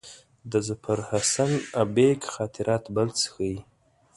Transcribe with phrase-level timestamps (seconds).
[0.51, 1.51] د ظفرحسن
[1.81, 3.57] آیبک خاطرات بل څه ښيي.